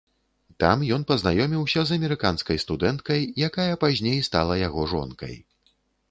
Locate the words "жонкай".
4.95-5.35